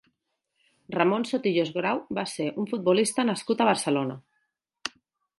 Ramon 0.93 1.25
Sotillos 1.31 1.67
Grau 1.75 2.01
va 2.19 2.23
ser 2.31 2.47
un 2.63 2.69
futbolista 2.71 3.25
nascut 3.27 3.61
a 3.61 3.67
Barcelona. 3.69 4.17